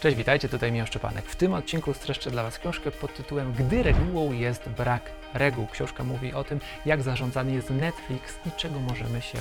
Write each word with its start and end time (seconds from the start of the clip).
Cześć, 0.00 0.16
witajcie, 0.16 0.48
tutaj 0.48 0.72
Michał 0.72 0.86
Szczepanek. 0.86 1.24
W 1.24 1.36
tym 1.36 1.54
odcinku 1.54 1.94
streszczę 1.94 2.30
dla 2.30 2.42
Was 2.42 2.58
książkę 2.58 2.90
pod 2.90 3.14
tytułem 3.14 3.52
Gdy 3.52 3.82
regułą 3.82 4.32
jest 4.32 4.68
brak 4.68 5.02
reguł. 5.34 5.66
Książka 5.66 6.04
mówi 6.04 6.34
o 6.34 6.44
tym, 6.44 6.60
jak 6.86 7.02
zarządzany 7.02 7.52
jest 7.52 7.70
Netflix 7.70 8.34
i 8.46 8.50
czego 8.56 8.80
możemy 8.80 9.22
się 9.22 9.38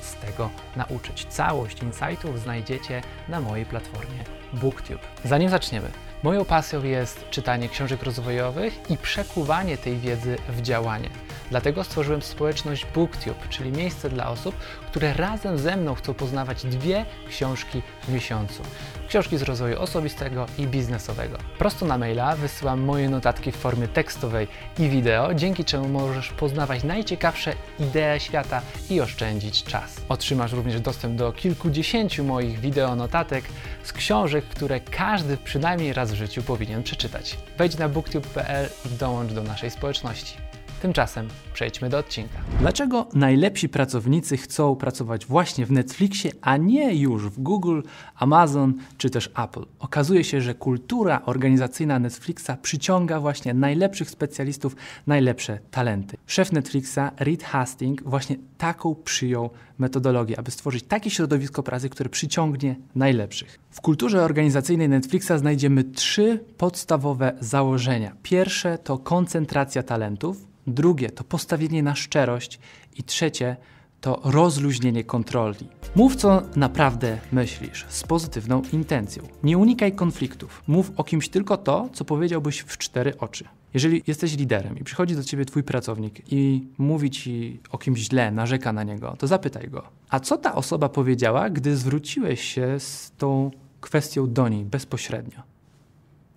z 0.00 0.14
tego 0.14 0.50
nauczyć. 0.76 1.24
Całość 1.24 1.82
insightów 1.82 2.40
znajdziecie 2.40 3.02
na 3.28 3.40
mojej 3.40 3.66
platformie 3.66 4.24
BookTube. 4.52 5.06
Zanim 5.24 5.50
zaczniemy, 5.50 5.88
moją 6.26 6.44
pasją 6.44 6.84
jest 6.84 7.30
czytanie 7.30 7.68
książek 7.68 8.02
rozwojowych 8.02 8.90
i 8.90 8.96
przekuwanie 8.96 9.78
tej 9.78 9.98
wiedzy 9.98 10.36
w 10.48 10.62
działanie. 10.62 11.08
Dlatego 11.50 11.84
stworzyłem 11.84 12.22
społeczność 12.22 12.86
BookTube, 12.94 13.48
czyli 13.48 13.72
miejsce 13.72 14.10
dla 14.10 14.28
osób, 14.28 14.54
które 14.86 15.12
razem 15.12 15.58
ze 15.58 15.76
mną 15.76 15.94
chcą 15.94 16.14
poznawać 16.14 16.66
dwie 16.66 17.04
książki 17.28 17.82
w 18.02 18.12
miesiącu. 18.12 18.62
Książki 19.08 19.38
z 19.38 19.42
rozwoju 19.42 19.80
osobistego 19.80 20.46
i 20.58 20.66
biznesowego. 20.66 21.38
Prosto 21.58 21.86
na 21.86 21.98
maila 21.98 22.36
wysyłam 22.36 22.80
moje 22.80 23.08
notatki 23.08 23.52
w 23.52 23.56
formie 23.56 23.88
tekstowej 23.88 24.48
i 24.78 24.88
wideo, 24.88 25.34
dzięki 25.34 25.64
czemu 25.64 25.88
możesz 25.88 26.28
poznawać 26.28 26.84
najciekawsze 26.84 27.54
idee 27.78 28.20
świata 28.20 28.62
i 28.90 29.00
oszczędzić 29.00 29.64
czas. 29.64 30.00
Otrzymasz 30.08 30.52
również 30.52 30.80
dostęp 30.80 31.16
do 31.16 31.32
kilkudziesięciu 31.32 32.24
moich 32.24 32.60
wideo 32.60 32.96
notatek 32.96 33.44
z 33.82 33.92
książek, 33.92 34.44
które 34.44 34.80
każdy 34.80 35.36
przynajmniej 35.36 35.92
raz 35.92 36.12
życiu 36.16 36.42
powinien 36.42 36.82
przeczytać. 36.82 37.36
Wejdź 37.58 37.76
na 37.76 37.88
booktube.pl 37.88 38.68
i 38.86 38.88
dołącz 38.88 39.32
do 39.32 39.42
naszej 39.42 39.70
społeczności. 39.70 40.45
Tymczasem 40.86 41.28
przejdźmy 41.54 41.88
do 41.88 41.98
odcinka. 41.98 42.38
Dlaczego 42.60 43.06
najlepsi 43.14 43.68
pracownicy 43.68 44.36
chcą 44.36 44.76
pracować 44.76 45.26
właśnie 45.26 45.66
w 45.66 45.72
Netflixie, 45.72 46.32
a 46.40 46.56
nie 46.56 46.94
już 46.94 47.28
w 47.28 47.40
Google, 47.42 47.80
Amazon 48.16 48.74
czy 48.98 49.10
też 49.10 49.30
Apple? 49.44 49.66
Okazuje 49.78 50.24
się, 50.24 50.40
że 50.40 50.54
kultura 50.54 51.22
organizacyjna 51.24 51.98
Netflixa 51.98 52.50
przyciąga 52.62 53.20
właśnie 53.20 53.54
najlepszych 53.54 54.10
specjalistów, 54.10 54.76
najlepsze 55.06 55.58
talenty. 55.70 56.16
Szef 56.26 56.52
Netflixa, 56.52 56.98
Reed 57.18 57.42
Hastings, 57.42 58.02
właśnie 58.04 58.36
taką 58.58 58.94
przyjął 58.94 59.50
metodologię, 59.78 60.38
aby 60.38 60.50
stworzyć 60.50 60.84
takie 60.84 61.10
środowisko 61.10 61.62
pracy, 61.62 61.88
które 61.88 62.10
przyciągnie 62.10 62.76
najlepszych. 62.94 63.58
W 63.70 63.80
kulturze 63.80 64.22
organizacyjnej 64.22 64.88
Netflixa 64.88 65.32
znajdziemy 65.36 65.84
trzy 65.84 66.44
podstawowe 66.58 67.32
założenia. 67.40 68.16
Pierwsze 68.22 68.78
to 68.78 68.98
koncentracja 68.98 69.82
talentów, 69.82 70.55
drugie 70.66 71.10
to 71.10 71.24
postawienie 71.24 71.82
na 71.82 71.94
szczerość 71.94 72.58
i 72.96 73.02
trzecie 73.02 73.56
to 74.00 74.20
rozluźnienie 74.24 75.04
kontroli. 75.04 75.68
Mów, 75.94 76.16
co 76.16 76.42
naprawdę 76.56 77.18
myślisz, 77.32 77.86
z 77.88 78.02
pozytywną 78.02 78.62
intencją. 78.72 79.22
Nie 79.42 79.58
unikaj 79.58 79.92
konfliktów. 79.92 80.62
Mów 80.66 80.92
o 80.96 81.04
kimś 81.04 81.28
tylko 81.28 81.56
to, 81.56 81.88
co 81.92 82.04
powiedziałbyś 82.04 82.60
w 82.60 82.78
cztery 82.78 83.18
oczy. 83.18 83.44
Jeżeli 83.74 84.02
jesteś 84.06 84.36
liderem 84.36 84.78
i 84.78 84.84
przychodzi 84.84 85.16
do 85.16 85.24
ciebie 85.24 85.44
twój 85.44 85.62
pracownik 85.62 86.32
i 86.32 86.66
mówi 86.78 87.10
ci 87.10 87.60
o 87.70 87.78
kimś 87.78 87.98
źle, 88.00 88.30
narzeka 88.30 88.72
na 88.72 88.82
niego, 88.82 89.16
to 89.18 89.26
zapytaj 89.26 89.68
go, 89.68 89.82
a 90.08 90.20
co 90.20 90.38
ta 90.38 90.54
osoba 90.54 90.88
powiedziała, 90.88 91.50
gdy 91.50 91.76
zwróciłeś 91.76 92.40
się 92.40 92.80
z 92.80 93.12
tą 93.18 93.50
kwestią 93.80 94.32
do 94.32 94.48
niej 94.48 94.64
bezpośrednio? 94.64 95.55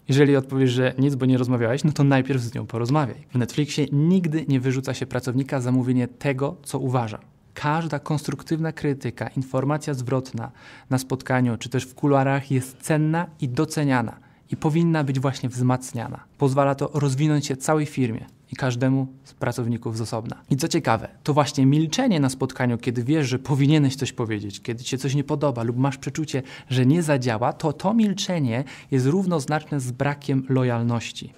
Jeżeli 0.09 0.35
odpowiesz, 0.35 0.71
że 0.71 0.93
nic, 0.97 1.15
bo 1.15 1.25
nie 1.25 1.37
rozmawiałeś, 1.37 1.83
no 1.83 1.91
to 1.91 2.03
najpierw 2.03 2.41
z 2.41 2.53
nią 2.53 2.67
porozmawiaj. 2.67 3.27
W 3.33 3.37
Netflixie 3.37 3.85
nigdy 3.91 4.45
nie 4.47 4.59
wyrzuca 4.59 4.93
się 4.93 5.05
pracownika 5.05 5.61
za 5.61 5.71
mówienie 5.71 6.07
tego, 6.07 6.55
co 6.63 6.79
uważa. 6.79 7.19
Każda 7.53 7.99
konstruktywna 7.99 8.71
krytyka, 8.71 9.27
informacja 9.27 9.93
zwrotna 9.93 10.51
na 10.89 10.97
spotkaniu 10.97 11.57
czy 11.57 11.69
też 11.69 11.83
w 11.85 11.95
kuluarach 11.95 12.51
jest 12.51 12.77
cenna 12.81 13.27
i 13.41 13.49
doceniana 13.49 14.19
i 14.51 14.57
powinna 14.57 15.03
być 15.03 15.19
właśnie 15.19 15.49
wzmacniana. 15.49 16.23
Pozwala 16.37 16.75
to 16.75 16.91
rozwinąć 16.93 17.45
się 17.45 17.57
całej 17.57 17.85
firmie 17.85 18.25
i 18.51 18.55
każdemu 18.55 19.07
z 19.23 19.33
pracowników 19.33 19.97
z 19.97 20.01
osobna. 20.01 20.41
I 20.49 20.55
co 20.55 20.67
ciekawe, 20.67 21.07
to 21.23 21.33
właśnie 21.33 21.65
milczenie 21.65 22.19
na 22.19 22.29
spotkaniu, 22.29 22.77
kiedy 22.77 23.03
wiesz, 23.03 23.27
że 23.27 23.39
powinieneś 23.39 23.95
coś 23.95 24.13
powiedzieć, 24.13 24.61
kiedy 24.61 24.83
ci 24.83 24.89
się 24.89 24.97
coś 24.97 25.15
nie 25.15 25.23
podoba 25.23 25.63
lub 25.63 25.77
masz 25.77 25.97
przeczucie, 25.97 26.43
że 26.69 26.85
nie 26.85 27.03
zadziała, 27.03 27.53
to 27.53 27.73
to 27.73 27.93
milczenie 27.93 28.63
jest 28.91 29.05
równoznaczne 29.05 29.79
z 29.79 29.91
brakiem 29.91 30.45
lojalności. 30.49 31.33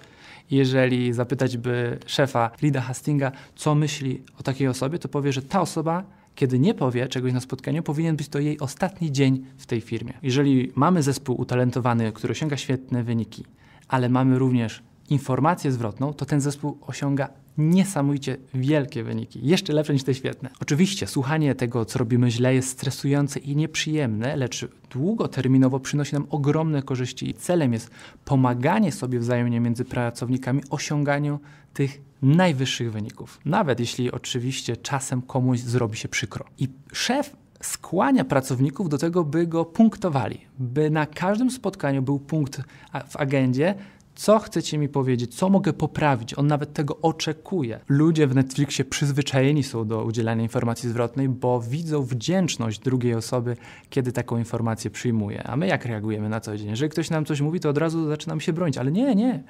Jeżeli 0.50 1.12
zapytać 1.12 1.56
by 1.56 1.98
szefa 2.06 2.50
Lida 2.62 2.80
Hastinga, 2.80 3.32
co 3.56 3.74
myśli 3.74 4.22
o 4.40 4.42
takiej 4.42 4.68
osobie, 4.68 4.98
to 4.98 5.08
powie, 5.08 5.32
że 5.32 5.42
ta 5.42 5.60
osoba 5.60 6.04
kiedy 6.34 6.58
nie 6.58 6.74
powie 6.74 7.08
czegoś 7.08 7.32
na 7.32 7.40
spotkaniu, 7.40 7.82
powinien 7.82 8.16
być 8.16 8.28
to 8.28 8.38
jej 8.38 8.58
ostatni 8.58 9.12
dzień 9.12 9.44
w 9.56 9.66
tej 9.66 9.80
firmie. 9.80 10.12
Jeżeli 10.22 10.72
mamy 10.74 11.02
zespół 11.02 11.40
utalentowany, 11.40 12.12
który 12.12 12.32
osiąga 12.32 12.56
świetne 12.56 13.04
wyniki, 13.04 13.44
ale 13.88 14.08
mamy 14.08 14.38
również 14.38 14.82
informację 15.12 15.72
zwrotną, 15.72 16.12
to 16.14 16.24
ten 16.26 16.40
zespół 16.40 16.78
osiąga 16.80 17.28
niesamowicie 17.58 18.36
wielkie 18.54 19.04
wyniki, 19.04 19.40
jeszcze 19.42 19.72
lepsze 19.72 19.92
niż 19.92 20.02
te 20.02 20.14
świetne. 20.14 20.50
Oczywiście 20.60 21.06
słuchanie 21.06 21.54
tego, 21.54 21.84
co 21.84 21.98
robimy 21.98 22.30
źle, 22.30 22.54
jest 22.54 22.68
stresujące 22.68 23.40
i 23.40 23.56
nieprzyjemne, 23.56 24.36
lecz 24.36 24.68
długoterminowo 24.90 25.80
przynosi 25.80 26.14
nam 26.14 26.26
ogromne 26.30 26.82
korzyści 26.82 27.30
i 27.30 27.34
celem 27.34 27.72
jest 27.72 27.90
pomaganie 28.24 28.92
sobie 28.92 29.18
wzajemnie 29.18 29.60
między 29.60 29.84
pracownikami 29.84 30.62
osiąganiu 30.70 31.40
tych 31.74 32.00
najwyższych 32.22 32.92
wyników. 32.92 33.40
Nawet 33.44 33.80
jeśli 33.80 34.12
oczywiście 34.12 34.76
czasem 34.76 35.22
komuś 35.22 35.60
zrobi 35.60 35.96
się 35.96 36.08
przykro. 36.08 36.44
I 36.58 36.68
szef 36.92 37.36
skłania 37.60 38.24
pracowników 38.24 38.88
do 38.88 38.98
tego, 38.98 39.24
by 39.24 39.46
go 39.46 39.64
punktowali, 39.64 40.40
by 40.58 40.90
na 40.90 41.06
każdym 41.06 41.50
spotkaniu 41.50 42.02
był 42.02 42.18
punkt 42.18 42.60
w 43.08 43.16
agendzie, 43.16 43.74
co 44.22 44.38
chcecie 44.38 44.78
mi 44.78 44.88
powiedzieć, 44.88 45.34
co 45.34 45.48
mogę 45.48 45.72
poprawić. 45.72 46.38
On 46.38 46.46
nawet 46.46 46.72
tego 46.72 46.98
oczekuje. 47.00 47.80
Ludzie 47.88 48.26
w 48.26 48.34
Netflixie 48.34 48.84
przyzwyczajeni 48.84 49.62
są 49.62 49.86
do 49.86 50.04
udzielania 50.04 50.42
informacji 50.42 50.88
zwrotnej, 50.88 51.28
bo 51.28 51.60
widzą 51.60 52.02
wdzięczność 52.02 52.78
drugiej 52.78 53.14
osoby, 53.14 53.56
kiedy 53.90 54.12
taką 54.12 54.38
informację 54.38 54.90
przyjmuje. 54.90 55.42
A 55.42 55.56
my 55.56 55.66
jak 55.66 55.84
reagujemy 55.84 56.28
na 56.28 56.40
co 56.40 56.56
dzień? 56.56 56.68
Jeżeli 56.68 56.90
ktoś 56.90 57.10
nam 57.10 57.24
coś 57.24 57.40
mówi, 57.40 57.60
to 57.60 57.68
od 57.70 57.78
razu 57.78 58.08
zaczynamy 58.08 58.40
się 58.40 58.52
bronić, 58.52 58.78
ale 58.78 58.92
nie, 58.92 59.14
nie. 59.14 59.42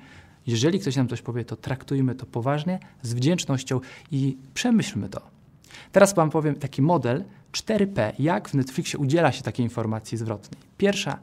Jeżeli 0.46 0.80
ktoś 0.80 0.96
nam 0.96 1.08
coś 1.08 1.22
powie, 1.22 1.44
to 1.44 1.56
traktujmy 1.56 2.14
to 2.14 2.26
poważnie, 2.26 2.78
z 3.02 3.14
wdzięcznością 3.14 3.80
i 4.10 4.36
przemyślmy 4.54 5.08
to. 5.08 5.20
Teraz 5.92 6.14
Wam 6.14 6.30
powiem 6.30 6.54
taki 6.54 6.82
model 6.82 7.24
4P, 7.52 8.12
jak 8.18 8.48
w 8.48 8.54
Netflixie 8.54 8.98
udziela 8.98 9.32
się 9.32 9.42
takiej 9.42 9.66
informacji 9.66 10.18
zwrotnej. 10.18 10.60
Pierwsza 10.78 11.18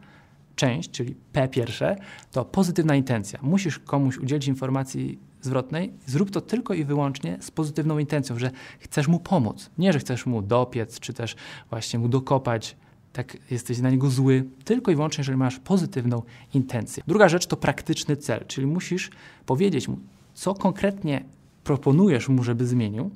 część, 0.59 0.91
czyli 0.91 1.15
P 1.33 1.47
pierwsze, 1.47 1.95
to 2.31 2.45
pozytywna 2.45 2.95
intencja. 2.95 3.39
Musisz 3.41 3.79
komuś 3.79 4.17
udzielić 4.17 4.47
informacji 4.47 5.19
zwrotnej, 5.41 5.93
zrób 6.05 6.31
to 6.31 6.41
tylko 6.41 6.73
i 6.73 6.83
wyłącznie 6.83 7.37
z 7.41 7.51
pozytywną 7.51 7.99
intencją, 7.99 8.39
że 8.39 8.51
chcesz 8.79 9.07
mu 9.07 9.19
pomóc. 9.19 9.69
Nie, 9.77 9.93
że 9.93 9.99
chcesz 9.99 10.25
mu 10.25 10.41
dopiec, 10.41 10.99
czy 10.99 11.13
też 11.13 11.35
właśnie 11.69 11.99
mu 11.99 12.07
dokopać, 12.07 12.75
tak 13.13 13.37
jesteś 13.51 13.79
na 13.79 13.89
niego 13.89 14.09
zły, 14.09 14.45
tylko 14.63 14.91
i 14.91 14.95
wyłącznie, 14.95 15.21
jeżeli 15.21 15.37
masz 15.37 15.59
pozytywną 15.59 16.21
intencję. 16.53 17.03
Druga 17.07 17.29
rzecz 17.29 17.45
to 17.45 17.57
praktyczny 17.57 18.17
cel, 18.17 18.45
czyli 18.47 18.67
musisz 18.67 19.09
powiedzieć 19.45 19.87
mu, 19.87 19.97
co 20.33 20.53
konkretnie 20.53 21.25
proponujesz 21.63 22.29
mu, 22.29 22.43
żeby 22.43 22.67
zmienił, 22.67 23.11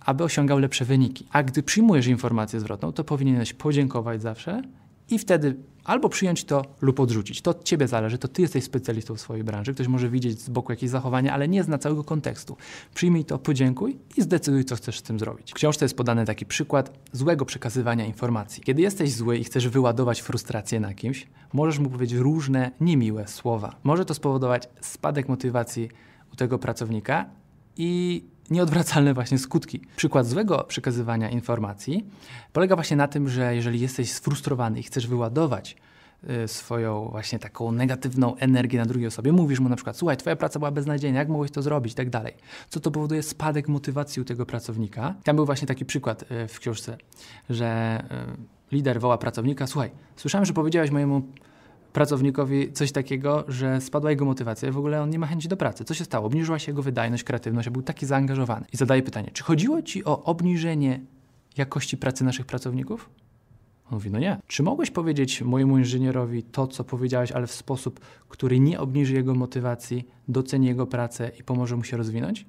aby 0.00 0.24
osiągał 0.24 0.58
lepsze 0.58 0.84
wyniki. 0.84 1.26
A 1.32 1.42
gdy 1.42 1.62
przyjmujesz 1.62 2.06
informację 2.06 2.60
zwrotną, 2.60 2.92
to 2.92 3.04
powinieneś 3.04 3.52
podziękować 3.52 4.22
zawsze 4.22 4.62
i 5.10 5.18
wtedy 5.18 5.56
albo 5.88 6.08
przyjąć 6.08 6.44
to 6.44 6.62
lub 6.80 7.00
odrzucić. 7.00 7.42
To 7.42 7.50
od 7.50 7.64
ciebie 7.64 7.88
zależy, 7.88 8.18
to 8.18 8.28
ty 8.28 8.42
jesteś 8.42 8.64
specjalistą 8.64 9.14
w 9.14 9.20
swojej 9.20 9.44
branży. 9.44 9.74
Ktoś 9.74 9.88
może 9.88 10.10
widzieć 10.10 10.40
z 10.40 10.48
boku 10.48 10.72
jakieś 10.72 10.90
zachowanie, 10.90 11.32
ale 11.32 11.48
nie 11.48 11.62
zna 11.62 11.78
całego 11.78 12.04
kontekstu. 12.04 12.56
Przyjmij 12.94 13.24
to, 13.24 13.38
podziękuj 13.38 13.98
i 14.16 14.22
zdecyduj, 14.22 14.64
co 14.64 14.76
chcesz 14.76 14.98
z 14.98 15.02
tym 15.02 15.18
zrobić. 15.18 15.50
W 15.50 15.54
książce 15.54 15.84
jest 15.84 15.96
podany 15.96 16.24
taki 16.24 16.46
przykład 16.46 16.98
złego 17.12 17.44
przekazywania 17.44 18.06
informacji. 18.06 18.62
Kiedy 18.62 18.82
jesteś 18.82 19.12
zły 19.12 19.38
i 19.38 19.44
chcesz 19.44 19.68
wyładować 19.68 20.20
frustrację 20.20 20.80
na 20.80 20.94
kimś, 20.94 21.26
możesz 21.52 21.78
mu 21.78 21.90
powiedzieć 21.90 22.18
różne 22.18 22.70
niemiłe 22.80 23.28
słowa. 23.28 23.76
Może 23.84 24.04
to 24.04 24.14
spowodować 24.14 24.68
spadek 24.80 25.28
motywacji 25.28 25.88
u 26.32 26.36
tego 26.36 26.58
pracownika 26.58 27.26
i 27.76 28.24
nieodwracalne 28.50 29.14
właśnie 29.14 29.38
skutki. 29.38 29.80
Przykład 29.96 30.26
złego 30.26 30.64
przekazywania 30.64 31.30
informacji 31.30 32.04
polega 32.52 32.74
właśnie 32.74 32.96
na 32.96 33.08
tym, 33.08 33.28
że 33.28 33.56
jeżeli 33.56 33.80
jesteś 33.80 34.12
sfrustrowany 34.12 34.80
i 34.80 34.82
chcesz 34.82 35.06
wyładować 35.06 35.76
y, 36.44 36.48
swoją 36.48 37.08
właśnie 37.10 37.38
taką 37.38 37.72
negatywną 37.72 38.36
energię 38.36 38.78
na 38.78 38.86
drugiej 38.86 39.06
osobie, 39.06 39.32
mówisz 39.32 39.60
mu 39.60 39.68
na 39.68 39.76
przykład, 39.76 39.96
słuchaj, 39.96 40.16
twoja 40.16 40.36
praca 40.36 40.58
była 40.58 40.70
beznadziejna, 40.70 41.18
jak 41.18 41.28
mogłeś 41.28 41.50
to 41.50 41.62
zrobić 41.62 41.92
i 41.92 41.96
tak 41.96 42.10
dalej. 42.10 42.34
Co 42.68 42.80
to 42.80 42.90
powoduje 42.90 43.22
spadek 43.22 43.68
motywacji 43.68 44.22
u 44.22 44.24
tego 44.24 44.46
pracownika. 44.46 45.14
Tam 45.24 45.36
był 45.36 45.46
właśnie 45.46 45.68
taki 45.68 45.84
przykład 45.84 46.22
y, 46.22 46.48
w 46.48 46.58
książce, 46.58 46.96
że 47.50 48.02
y, 48.72 48.74
lider 48.76 49.00
woła 49.00 49.18
pracownika, 49.18 49.66
słuchaj, 49.66 49.90
słyszałem, 50.16 50.44
że 50.44 50.52
powiedziałeś 50.52 50.90
mojemu 50.90 51.22
pracownikowi 51.92 52.72
coś 52.72 52.92
takiego, 52.92 53.44
że 53.48 53.80
spadła 53.80 54.10
jego 54.10 54.24
motywacja, 54.24 54.72
w 54.72 54.78
ogóle 54.78 55.02
on 55.02 55.10
nie 55.10 55.18
ma 55.18 55.26
chęci 55.26 55.48
do 55.48 55.56
pracy. 55.56 55.84
Co 55.84 55.94
się 55.94 56.04
stało? 56.04 56.26
Obniżyła 56.26 56.58
się 56.58 56.72
jego 56.72 56.82
wydajność, 56.82 57.24
kreatywność, 57.24 57.68
a 57.68 57.70
był 57.70 57.82
taki 57.82 58.06
zaangażowany. 58.06 58.66
I 58.72 58.76
zadaje 58.76 59.02
pytanie, 59.02 59.30
czy 59.32 59.42
chodziło 59.42 59.82
ci 59.82 60.04
o 60.04 60.24
obniżenie 60.24 61.00
jakości 61.56 61.96
pracy 61.96 62.24
naszych 62.24 62.46
pracowników? 62.46 63.10
On 63.86 63.94
mówi, 63.94 64.10
no 64.10 64.18
nie. 64.18 64.40
Czy 64.46 64.62
mogłeś 64.62 64.90
powiedzieć 64.90 65.42
mojemu 65.42 65.78
inżynierowi 65.78 66.42
to, 66.42 66.66
co 66.66 66.84
powiedziałeś, 66.84 67.32
ale 67.32 67.46
w 67.46 67.52
sposób, 67.52 68.00
który 68.28 68.60
nie 68.60 68.80
obniży 68.80 69.14
jego 69.14 69.34
motywacji, 69.34 70.08
doceni 70.28 70.66
jego 70.66 70.86
pracę 70.86 71.30
i 71.40 71.44
pomoże 71.44 71.76
mu 71.76 71.84
się 71.84 71.96
rozwinąć? 71.96 72.46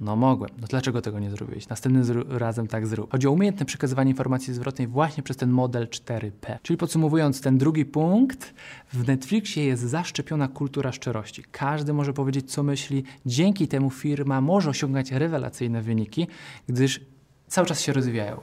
No 0.00 0.16
mogłem. 0.16 0.50
No 0.60 0.66
dlaczego 0.66 1.02
tego 1.02 1.18
nie 1.18 1.30
zrobiłeś? 1.30 1.68
Następnym 1.68 2.24
razem 2.28 2.66
tak 2.66 2.86
zrób. 2.86 3.12
Chodzi 3.12 3.26
o 3.26 3.30
umiejętne 3.30 3.66
przekazywanie 3.66 4.10
informacji 4.10 4.54
zwrotnej 4.54 4.88
właśnie 4.88 5.22
przez 5.22 5.36
ten 5.36 5.50
model 5.50 5.86
4P. 5.86 6.58
Czyli 6.62 6.76
podsumowując 6.76 7.40
ten 7.40 7.58
drugi 7.58 7.84
punkt, 7.84 8.54
w 8.92 9.08
Netflixie 9.08 9.64
jest 9.64 9.82
zaszczepiona 9.82 10.48
kultura 10.48 10.92
szczerości. 10.92 11.44
Każdy 11.52 11.92
może 11.92 12.12
powiedzieć, 12.12 12.52
co 12.52 12.62
myśli. 12.62 13.04
Dzięki 13.26 13.68
temu 13.68 13.90
firma 13.90 14.40
może 14.40 14.70
osiągać 14.70 15.12
rewelacyjne 15.12 15.82
wyniki, 15.82 16.26
gdyż 16.68 17.00
cały 17.48 17.66
czas 17.66 17.80
się 17.80 17.92
rozwijają. 17.92 18.40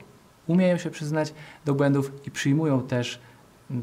Umieją 0.48 0.78
się 0.78 0.90
przyznać 0.90 1.34
do 1.66 1.74
błędów 1.74 2.12
i 2.28 2.32
przyjmują 2.32 2.82
też 2.82 3.20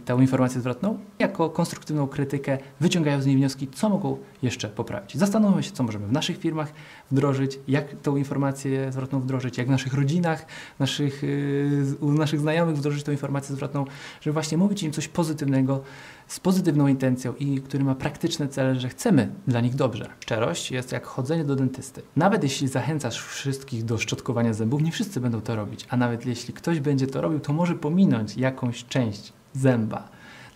tę 0.05 0.17
informację 0.21 0.61
zwrotną 0.61 0.99
jako 1.19 1.51
konstruktywną 1.51 2.07
krytykę, 2.07 2.59
wyciągają 2.81 3.23
z 3.23 3.27
niej 3.27 3.37
wnioski, 3.37 3.69
co 3.69 3.89
mogą 3.89 4.19
jeszcze 4.43 4.69
poprawić. 4.69 5.17
Zastanówmy 5.17 5.63
się, 5.63 5.71
co 5.71 5.83
możemy 5.83 6.07
w 6.07 6.13
naszych 6.13 6.39
firmach 6.39 6.73
wdrożyć, 7.11 7.59
jak 7.69 7.87
tą 8.03 8.17
informację 8.17 8.93
zwrotną 8.93 9.21
wdrożyć, 9.21 9.59
jak 9.59 9.67
w 9.67 9.71
naszych 9.71 9.95
rodzinach, 9.95 10.47
naszych, 10.79 11.23
yy, 11.23 11.97
u 12.01 12.13
naszych 12.13 12.41
znajomych 12.41 12.77
wdrożyć 12.77 13.03
tą 13.03 13.13
informację 13.13 13.55
zwrotną, 13.55 13.85
żeby 14.21 14.33
właśnie 14.33 14.59
mówić 14.59 14.83
im 14.83 14.93
coś 14.93 15.09
pozytywnego, 15.09 15.83
z 16.29 16.41
pozytywną 16.41 16.87
intencją 16.87 17.35
i 17.35 17.61
który 17.61 17.85
ma 17.85 17.95
praktyczne 17.95 18.49
cele, 18.49 18.81
że 18.81 18.89
chcemy 18.89 19.33
dla 19.47 19.61
nich 19.61 19.75
dobrze. 19.75 20.07
Szczerość 20.21 20.71
jest 20.71 20.93
jak 20.93 21.07
chodzenie 21.07 21.45
do 21.45 21.57
dentysty. 21.57 22.03
Nawet 22.17 22.43
jeśli 22.43 22.69
zachęcasz 22.69 23.23
wszystkich 23.23 23.85
do 23.85 23.99
szczotkowania 23.99 24.53
zębów, 24.53 24.83
nie 24.83 24.93
wszyscy 24.93 25.21
będą 25.21 25.41
to 25.41 25.57
robić, 25.57 25.87
a 25.89 25.97
nawet 25.97 26.27
jeśli 26.27 26.55
ktoś 26.55 26.81
będzie 26.81 27.07
to 27.07 27.21
robił, 27.21 27.41
to 27.41 27.53
może 27.53 27.75
pominąć 27.75 28.37
jakąś 28.37 28.85
część 28.85 29.33
zęba. 29.59 30.09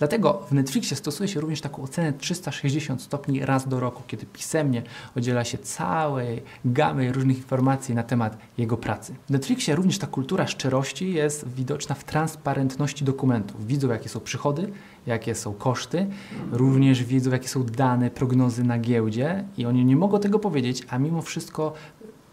Dlatego 0.02 0.42
w 0.50 0.52
Netflixie 0.52 0.96
stosuje 0.96 1.28
się 1.28 1.40
również 1.40 1.60
taką 1.60 1.82
ocenę 1.82 2.12
360 2.12 3.02
stopni 3.02 3.44
raz 3.44 3.68
do 3.68 3.80
roku, 3.80 4.02
kiedy 4.06 4.26
pisemnie 4.26 4.82
udziela 5.16 5.44
się 5.44 5.58
całej 5.58 6.42
gamy 6.64 7.12
różnych 7.12 7.36
informacji 7.36 7.94
na 7.94 8.02
temat 8.02 8.38
jego 8.58 8.76
pracy. 8.76 9.14
W 9.26 9.30
Netflixie 9.30 9.74
również 9.74 9.98
ta 9.98 10.06
kultura 10.06 10.46
szczerości 10.46 11.12
jest 11.12 11.48
widoczna 11.48 11.94
w 11.94 12.04
transparentności 12.04 13.04
dokumentów. 13.04 13.66
Widzą, 13.66 13.88
jakie 13.88 14.08
są 14.08 14.20
przychody, 14.20 14.72
jakie 15.06 15.34
są 15.34 15.54
koszty, 15.54 16.06
również 16.52 17.04
wiedzą, 17.04 17.30
jakie 17.30 17.48
są 17.48 17.64
dane, 17.64 18.10
prognozy 18.10 18.64
na 18.64 18.78
giełdzie 18.78 19.44
i 19.58 19.66
oni 19.66 19.84
nie 19.84 19.96
mogą 19.96 20.20
tego 20.20 20.38
powiedzieć, 20.38 20.82
a 20.88 20.98
mimo 20.98 21.22
wszystko 21.22 21.72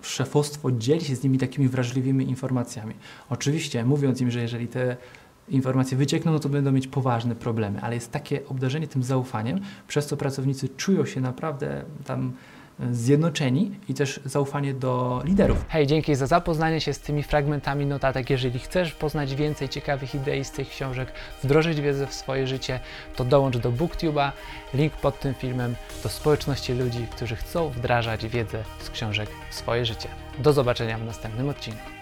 szefostwo 0.02 0.72
dzieli 0.72 1.06
się 1.06 1.16
z 1.16 1.24
nimi 1.24 1.38
takimi 1.38 1.68
wrażliwymi 1.68 2.30
informacjami. 2.30 2.94
Oczywiście 3.30 3.86
mówiąc 3.86 4.22
im, 4.22 4.32
że 4.32 4.42
jeżeli 4.42 4.68
te 4.68 4.98
informacje 5.50 5.98
wyciekną, 5.98 6.32
no 6.32 6.40
to 6.40 6.50
będą 6.50 6.72
mieć 6.72 6.88
poważne 6.88 7.36
problemy, 7.36 7.82
ale 7.82 7.96
jest 7.96 8.12
takie 8.12 8.48
obdarzenie 8.48 8.88
tym 8.88 9.04
zaufaniem, 9.04 9.60
przez 9.88 10.08
co 10.08 10.18
pracownicy 10.18 10.70
czują 10.70 11.06
się 11.06 11.22
naprawdę 11.22 11.84
tam 12.06 12.34
e, 12.80 12.94
zjednoczeni 12.94 13.72
i 13.90 13.94
też 13.94 14.20
zaufanie 14.26 14.74
do 14.74 15.22
liderów. 15.26 15.66
Hej, 15.70 15.88
dzięki 15.88 16.16
za 16.16 16.28
zapoznanie 16.28 16.82
się 16.82 16.94
z 16.94 17.00
tymi 17.00 17.24
fragmentami 17.24 17.86
notatek. 17.86 18.30
Jeżeli 18.30 18.60
chcesz 18.60 18.94
poznać 18.94 19.36
więcej 19.36 19.70
ciekawych 19.70 20.16
idei 20.16 20.44
z 20.44 20.52
tych 20.52 20.70
książek, 20.70 21.12
wdrożyć 21.44 21.82
wiedzę 21.82 22.08
w 22.08 22.14
swoje 22.14 22.48
życie, 22.48 22.80
to 23.16 23.26
dołącz 23.26 23.58
do 23.58 23.72
BookTube'a, 23.72 24.32
link 24.74 24.94
pod 24.94 25.20
tym 25.20 25.34
filmem, 25.34 25.76
do 26.04 26.10
społeczności 26.10 26.74
ludzi, 26.74 27.08
którzy 27.12 27.36
chcą 27.36 27.70
wdrażać 27.70 28.28
wiedzę 28.28 28.64
z 28.80 28.90
książek 28.90 29.30
w 29.50 29.56
swoje 29.56 29.86
życie. 29.86 30.10
Do 30.40 30.54
zobaczenia 30.54 30.98
w 30.98 31.06
następnym 31.06 31.50
odcinku. 31.50 31.99